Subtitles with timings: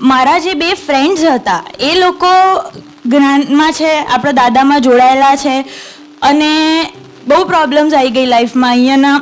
[0.00, 2.32] મારા જે બે ફ્રેન્ડ્સ હતા, એ લોકો
[3.06, 5.54] જ્ઞાનમાં છે, આપણા દાદામાં જોડાયેલા છે
[6.22, 6.50] અને
[7.28, 9.16] બહુ પ્રોબ્લેમ્સ આવી ગઈ લાઈફમાં અહીંયાના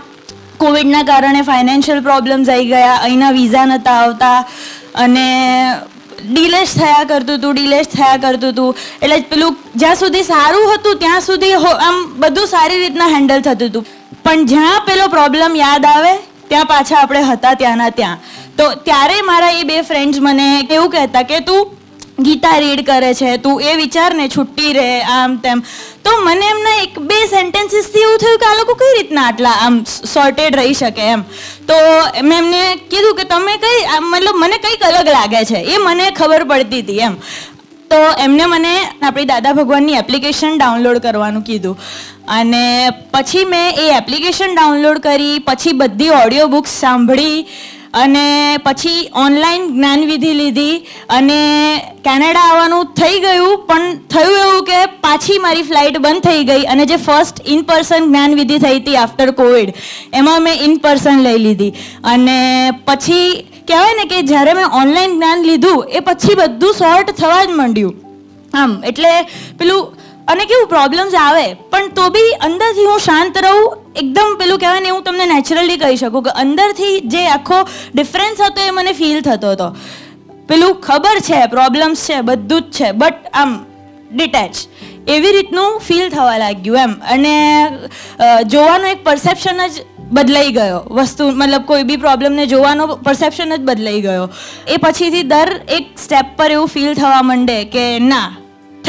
[0.58, 4.38] કોવિડના કારણે ફાઇનાન્શિયલ પ્રોબ્લેમ્સ આવી ગયા, અહીંના વિઝા નહોતા આવતા
[5.04, 5.26] અને
[6.24, 8.74] ડિલેશ થયા કરતું હતું ડિલેશ થયા કરતું હતું.
[9.02, 11.54] એટલે પેલું જ્યાં સુધી સારું હતું, ત્યાં સુધી
[11.86, 13.86] આમ બધું સારી રીતના હેન્ડલ થતું હતું.
[14.24, 16.12] પણ જ્યાં પેલો પ્રોબ્લેમ યાદ આવે,
[16.48, 18.18] ત્યાં પાછા આપણે હતા ત્યાંના ત્યાં.
[18.58, 21.78] તો ત્યારે મારા એ બે ફ્રેન્ડ્સ મને કેવું કહેતા કે, તું
[22.26, 25.62] ગીતા રીડ કરે છે, તું એ વિચાર ને છુટ્ટી રહે આમ તેમ.
[26.04, 29.78] તો મને એમના એક બે સેન્ટેન્સીસથી એવું થયું કે આ લોકો કઈ રીતના આટલા આમ
[30.14, 31.22] સોર્ટેડ રહી શકે એમ.
[31.68, 31.78] તો
[32.22, 33.80] મેં એમને કીધું કે, તમે કઈ
[34.10, 35.64] મતલબ મને કંઈક અલગ લાગે છે.
[35.74, 37.16] એ મને ખબર પડતી હતી એમ.
[37.90, 41.76] તો એમને મને આપણી દાદા ભગવાનની એપ્લિકેશન ડાઉનલોડ કરવાનું કીધું.
[42.38, 42.64] અને
[43.14, 47.46] પછી મેં એ એપ્લિકેશન ડાઉનલોડ કરી, પછી બધી ઓડિયો બુક્સ સાંભળી
[48.00, 48.24] અને
[48.66, 50.76] પછી ઓનલાઈન જ્ઞાનવિધિ લીધી
[51.16, 51.38] અને
[52.06, 56.84] કેનેડા આવવાનું થઈ ગયું, પણ થયું એવું કે પાછી મારી ફ્લાઇટ બંધ થઈ ગઈ અને
[56.92, 59.72] જે ફર્સ્ટ ઇન પર્સન જ્ઞાનવિધિ થઈ હતી આફ્ટર કોવિડ
[60.20, 61.72] એમાં મેં ઇન પર્સન લઈ લીધી.
[62.12, 62.38] અને
[62.86, 63.26] પછી
[63.68, 67.94] કહેવાય ને કે જ્યારે મેં ઓનલાઈન જ્ઞાન લીધું, એ પછી બધું સોર્ટ થવા જ માંડ્યું.
[68.52, 69.12] આમ, એટલે
[69.58, 69.82] પેલું
[70.28, 73.64] અને કેવું પ્રોબ્લેમ્સ આવે, પણ તો બી અંદરથી હું શાંત રહું.
[74.02, 77.58] એકદમ પેલું કહેવાય ને હું તમને નેચરલી કહી શકું કે અંદરથી જે આખો
[77.94, 79.68] ડિફરન્સ હતો એ મને ફીલ થતો હતો.
[80.48, 83.50] પેલું ખબર છે પ્રોબ્લેમ્સ છે, બધું જ છે બટ આમ
[84.12, 84.54] ડિટેચ
[85.08, 86.92] એવી રીતનું ફીલ થવા લાગ્યું એમ.
[87.14, 87.34] અને
[88.52, 89.86] જોવાનો એક પરસેપ્શન જ
[90.16, 90.80] બદલાઈ ગયો.
[90.96, 94.28] વસ્તુ, મતલબ કોઈ બી પ્રોબ્લેમને જોવાનો પરસેપ્શન જ બદલાઈ ગયો.
[94.68, 98.28] એ પછીથી દર એક સ્ટેપ પર એવું ફીલ થવા માંડે કે ના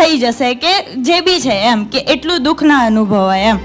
[0.04, 3.60] થઈ જશે કે જે બી છે એમ કે એટલું દુઃખ ના અનુભવાય એમ.